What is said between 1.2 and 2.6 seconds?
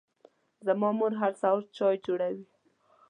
هر سهار چای جوړوي.